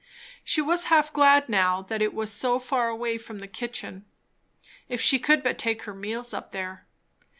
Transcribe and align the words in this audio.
She 0.43 0.61
was 0.61 0.85
half 0.85 1.13
glad 1.13 1.47
now 1.47 1.83
that 1.83 2.01
it 2.01 2.11
was 2.11 2.33
so 2.33 2.57
far 2.57 2.89
away 2.89 3.19
from 3.19 3.37
the 3.37 3.47
kitchen. 3.47 4.05
If 4.89 4.99
she 4.99 5.19
could 5.19 5.43
but 5.43 5.59
take 5.59 5.83
her 5.83 5.93
meals 5.93 6.33
up 6.33 6.49
there! 6.49 6.87